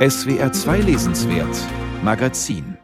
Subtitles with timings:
[0.00, 1.54] SWR 2 Lesenswert
[2.02, 2.78] Magazin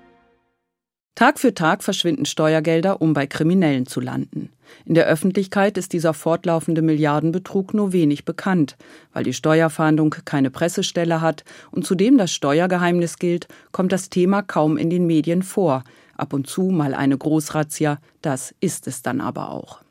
[1.15, 4.51] Tag für Tag verschwinden Steuergelder, um bei Kriminellen zu landen.
[4.85, 8.77] In der Öffentlichkeit ist dieser fortlaufende Milliardenbetrug nur wenig bekannt,
[9.15, 14.77] weil die Steuerfahndung keine Pressestelle hat und zudem das Steuergeheimnis gilt, kommt das Thema kaum
[14.77, 15.85] in den Medien vor.
[16.19, 19.86] Ab und zu mal eine Großrazzia, das ist es dann aber auch.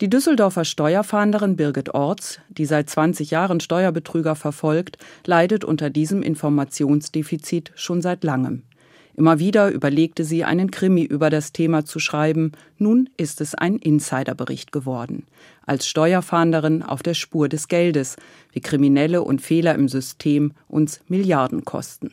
[0.00, 4.96] Die Düsseldorfer Steuerfahnderin Birgit Orts, die seit 20 Jahren Steuerbetrüger verfolgt,
[5.26, 8.62] leidet unter diesem Informationsdefizit schon seit langem.
[9.16, 12.52] Immer wieder überlegte sie, einen Krimi über das Thema zu schreiben.
[12.78, 15.26] Nun ist es ein Insiderbericht geworden.
[15.66, 18.14] Als Steuerfahnderin auf der Spur des Geldes,
[18.52, 22.12] wie Kriminelle und Fehler im System uns Milliarden kosten.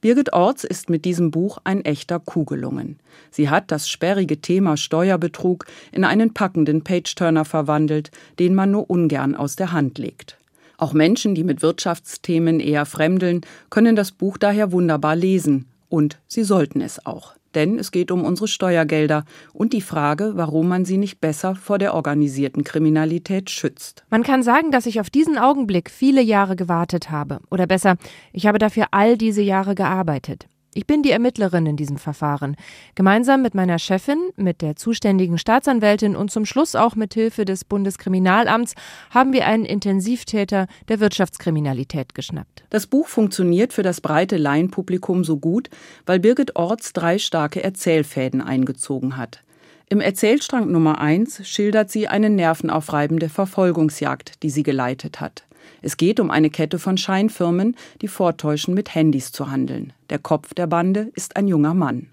[0.00, 2.98] Birgit Orts ist mit diesem Buch ein echter Kuh gelungen.
[3.30, 9.34] Sie hat das sperrige Thema Steuerbetrug in einen packenden Page-Turner verwandelt, den man nur ungern
[9.34, 10.36] aus der Hand legt.
[10.76, 13.40] Auch Menschen, die mit Wirtschaftsthemen eher fremdeln,
[13.70, 15.66] können das Buch daher wunderbar lesen.
[15.88, 20.68] Und sie sollten es auch denn es geht um unsere Steuergelder und die Frage, warum
[20.68, 24.04] man sie nicht besser vor der organisierten Kriminalität schützt.
[24.10, 27.40] Man kann sagen, dass ich auf diesen Augenblick viele Jahre gewartet habe.
[27.50, 27.96] Oder besser,
[28.32, 30.46] ich habe dafür all diese Jahre gearbeitet.
[30.76, 32.54] Ich bin die Ermittlerin in diesem Verfahren.
[32.96, 37.64] Gemeinsam mit meiner Chefin, mit der zuständigen Staatsanwältin und zum Schluss auch mit Hilfe des
[37.64, 38.74] Bundeskriminalamts
[39.08, 42.64] haben wir einen Intensivtäter der Wirtschaftskriminalität geschnappt.
[42.68, 45.70] Das Buch funktioniert für das breite Laienpublikum so gut,
[46.04, 49.42] weil Birgit Orts drei starke Erzählfäden eingezogen hat.
[49.88, 55.45] Im Erzählstrang Nummer eins schildert sie eine nervenaufreibende Verfolgungsjagd, die sie geleitet hat.
[55.82, 59.92] Es geht um eine Kette von Scheinfirmen, die vortäuschen, mit Handys zu handeln.
[60.10, 62.08] Der Kopf der Bande ist ein junger Mann.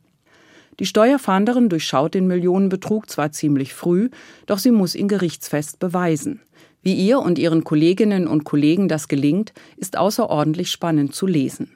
[0.80, 4.10] Die Steuerfahnderin durchschaut den Millionenbetrug zwar ziemlich früh,
[4.48, 6.42] doch sie muss ihn gerichtsfest beweisen.
[6.82, 11.72] Wie ihr und ihren Kolleginnen und Kollegen das gelingt, ist außerordentlich spannend zu lesen.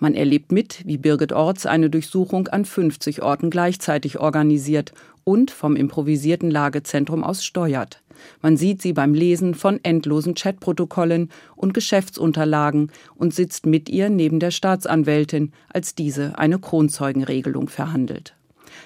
[0.00, 4.92] Man erlebt mit, wie Birgit Orts eine Durchsuchung an 50 Orten gleichzeitig organisiert
[5.24, 8.02] und vom improvisierten Lagezentrum aus steuert.
[8.40, 14.40] Man sieht sie beim Lesen von endlosen Chatprotokollen und Geschäftsunterlagen und sitzt mit ihr neben
[14.40, 18.34] der Staatsanwältin, als diese eine Kronzeugenregelung verhandelt.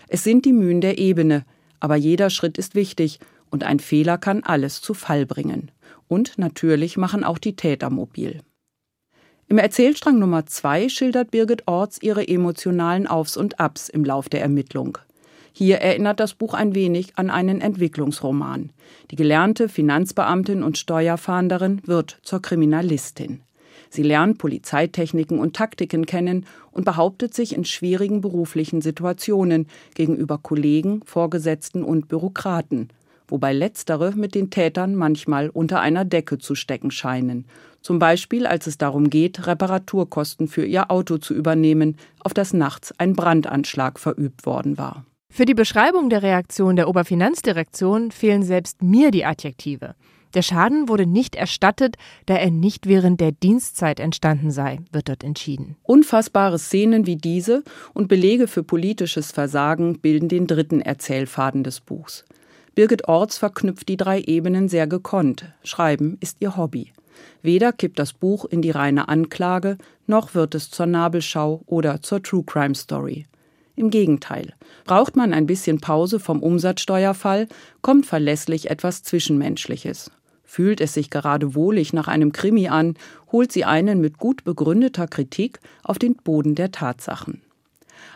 [0.08, 1.44] Es sind die Mühen der Ebene,
[1.78, 3.20] aber jeder Schritt ist wichtig
[3.50, 5.70] und ein Fehler kann alles zu Fall bringen.
[6.08, 8.40] Und natürlich machen auch die Täter mobil.
[9.48, 14.40] Im Erzählstrang Nummer zwei schildert Birgit Orts ihre emotionalen Aufs und Abs im Lauf der
[14.40, 14.96] Ermittlung.
[15.52, 18.70] Hier erinnert das Buch ein wenig an einen Entwicklungsroman.
[19.10, 23.40] Die gelernte Finanzbeamtin und Steuerfahnderin wird zur Kriminalistin.
[23.90, 31.02] Sie lernt Polizeitechniken und Taktiken kennen und behauptet sich in schwierigen beruflichen Situationen gegenüber Kollegen,
[31.04, 32.88] Vorgesetzten und Bürokraten,
[33.28, 37.46] wobei letztere mit den Tätern manchmal unter einer Decke zu stecken scheinen.
[37.80, 42.92] Zum Beispiel, als es darum geht, Reparaturkosten für ihr Auto zu übernehmen, auf das nachts
[42.98, 45.04] ein Brandanschlag verübt worden war.
[45.30, 49.96] Für die Beschreibung der Reaktion der Oberfinanzdirektion fehlen selbst mir die Adjektive.
[50.34, 51.96] Der Schaden wurde nicht erstattet,
[52.26, 55.76] da er nicht während der Dienstzeit entstanden sei, wird dort entschieden.
[55.82, 57.62] Unfassbare Szenen wie diese
[57.94, 62.24] und Belege für politisches Versagen bilden den dritten Erzählfaden des Buchs.
[62.74, 65.52] Birgit Orts verknüpft die drei Ebenen sehr gekonnt.
[65.62, 66.92] Schreiben ist ihr Hobby.
[67.40, 72.22] Weder kippt das Buch in die reine Anklage, noch wird es zur Nabelschau oder zur
[72.22, 73.26] True Crime Story.
[73.76, 74.54] Im Gegenteil.
[74.84, 77.48] Braucht man ein bisschen Pause vom Umsatzsteuerfall,
[77.80, 80.10] kommt verlässlich etwas Zwischenmenschliches.
[80.42, 82.94] Fühlt es sich gerade wohlig nach einem Krimi an,
[83.30, 87.43] holt sie einen mit gut begründeter Kritik auf den Boden der Tatsachen.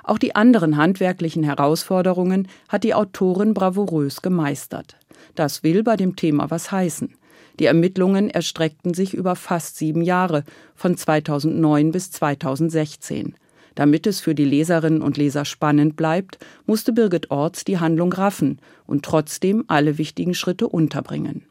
[0.04, 4.96] Auch die anderen handwerklichen Herausforderungen hat die Autorin bravourös gemeistert.
[5.34, 7.14] Das will bei dem Thema was heißen.
[7.58, 10.44] Die Ermittlungen erstreckten sich über fast sieben Jahre,
[10.74, 13.34] von 2009 bis 2016.
[13.74, 18.60] Damit es für die Leserinnen und Leser spannend bleibt, musste Birgit Orts die Handlung raffen
[18.86, 21.44] und trotzdem alle wichtigen Schritte unterbringen.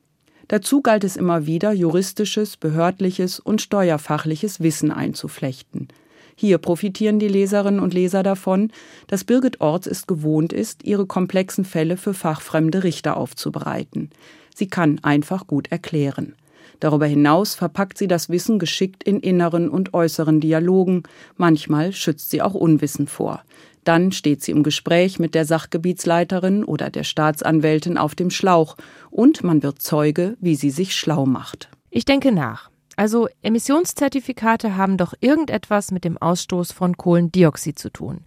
[0.49, 5.89] Dazu galt es immer wieder, juristisches, behördliches und steuerfachliches Wissen einzuflechten.
[6.39, 8.71] Hier profitieren die Leserinnen und Leser davon,
[9.07, 14.11] dass Birgit Orts es gewohnt ist, ihre komplexen Fälle für fachfremde Richter aufzubereiten.
[14.55, 16.35] Sie kann einfach gut erklären.
[16.79, 21.01] Darüber hinaus verpackt sie das Wissen geschickt in inneren und äußeren Dialogen,
[21.37, 23.41] manchmal schützt sie auch Unwissen vor.
[23.83, 28.77] Dann steht sie im Gespräch mit der Sachgebietsleiterin oder der Staatsanwältin auf dem Schlauch
[29.09, 31.69] und man wird Zeuge, wie sie sich schlau macht.
[31.89, 32.69] Ich denke nach.
[32.97, 38.25] Also Emissionszertifikate haben doch irgendetwas mit dem Ausstoß von Kohlendioxid zu tun.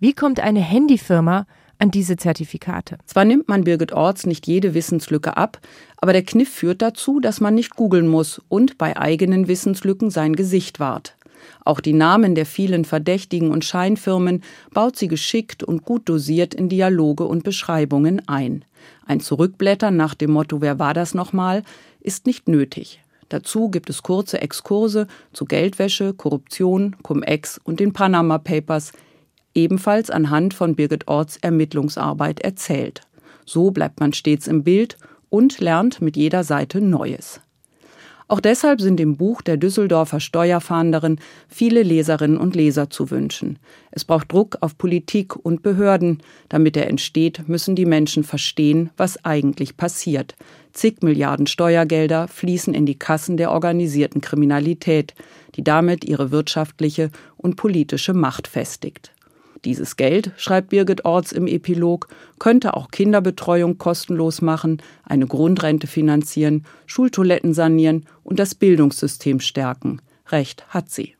[0.00, 1.46] Wie kommt eine Handyfirma
[1.78, 2.98] an diese Zertifikate.
[3.06, 5.60] Zwar nimmt man Birgit Orts nicht jede Wissenslücke ab,
[5.98, 10.34] aber der Kniff führt dazu, dass man nicht googeln muss und bei eigenen Wissenslücken sein
[10.34, 11.14] Gesicht wahrt.
[11.64, 14.42] Auch die Namen der vielen Verdächtigen und Scheinfirmen
[14.72, 18.64] baut sie geschickt und gut dosiert in Dialoge und Beschreibungen ein.
[19.06, 21.62] Ein Zurückblättern nach dem Motto Wer war das nochmal
[22.00, 23.00] ist nicht nötig.
[23.28, 28.92] Dazu gibt es kurze Exkurse zu Geldwäsche, Korruption, Cum-Ex und den Panama Papers,
[29.54, 33.02] ebenfalls anhand von Birgit Orts Ermittlungsarbeit erzählt.
[33.44, 34.96] So bleibt man stets im Bild
[35.28, 37.40] und lernt mit jeder Seite Neues.
[38.30, 43.58] Auch deshalb sind im Buch der Düsseldorfer Steuerfahnderin viele Leserinnen und Leser zu wünschen.
[43.90, 46.22] Es braucht Druck auf Politik und Behörden.
[46.50, 50.36] Damit er entsteht, müssen die Menschen verstehen, was eigentlich passiert.
[50.74, 55.14] Zig Milliarden Steuergelder fließen in die Kassen der organisierten Kriminalität,
[55.54, 59.12] die damit ihre wirtschaftliche und politische Macht festigt.
[59.64, 62.08] Dieses Geld, schreibt Birgit Orts im Epilog,
[62.38, 70.00] könnte auch Kinderbetreuung kostenlos machen, eine Grundrente finanzieren, Schultoiletten sanieren und das Bildungssystem stärken.
[70.30, 71.17] Recht hat sie.